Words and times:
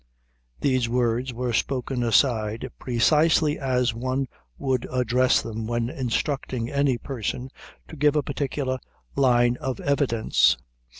These 0.61 0.89
words 0.89 1.31
were 1.31 1.53
spoken 1.53 2.01
aside, 2.01 2.71
precisely 2.79 3.59
as 3.59 3.93
one 3.93 4.27
would 4.57 4.87
address 4.91 5.43
them 5.43 5.67
when 5.67 5.91
instructing 5.91 6.71
any 6.71 6.97
person 6.97 7.51
to 7.87 7.95
give 7.95 8.15
a 8.15 8.23
particular 8.23 8.79
line 9.15 9.57
of 9.57 9.79
evidence. 9.79 10.57